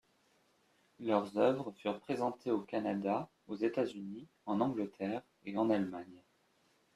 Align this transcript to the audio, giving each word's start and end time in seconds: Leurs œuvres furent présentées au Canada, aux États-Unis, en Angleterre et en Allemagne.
Leurs 0.99 1.37
œuvres 1.37 1.71
furent 1.73 1.99
présentées 1.99 2.49
au 2.49 2.61
Canada, 2.61 3.29
aux 3.47 3.53
États-Unis, 3.57 4.27
en 4.47 4.59
Angleterre 4.59 5.21
et 5.45 5.55
en 5.59 5.69
Allemagne. 5.69 6.23